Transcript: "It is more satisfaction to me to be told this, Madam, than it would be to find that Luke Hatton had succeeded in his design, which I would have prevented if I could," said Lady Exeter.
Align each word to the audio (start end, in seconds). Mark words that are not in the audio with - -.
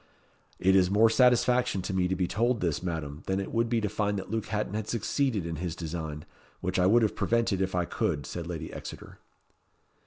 "It 0.57 0.75
is 0.75 0.89
more 0.89 1.11
satisfaction 1.11 1.83
to 1.83 1.93
me 1.93 2.07
to 2.07 2.15
be 2.15 2.25
told 2.27 2.59
this, 2.59 2.81
Madam, 2.81 3.21
than 3.27 3.39
it 3.39 3.51
would 3.53 3.69
be 3.69 3.79
to 3.81 3.87
find 3.87 4.17
that 4.17 4.31
Luke 4.31 4.47
Hatton 4.47 4.73
had 4.73 4.87
succeeded 4.87 5.45
in 5.45 5.57
his 5.57 5.75
design, 5.75 6.25
which 6.59 6.79
I 6.79 6.87
would 6.87 7.03
have 7.03 7.15
prevented 7.15 7.61
if 7.61 7.75
I 7.75 7.85
could," 7.85 8.25
said 8.25 8.47
Lady 8.47 8.73
Exeter. 8.73 9.19